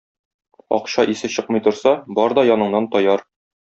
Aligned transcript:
Акча 0.77 1.05
исе 1.13 1.31
чыкмый 1.35 1.63
торса, 1.69 1.95
бар 2.19 2.39
да 2.41 2.49
яныңнан 2.53 2.93
таяр! 2.97 3.29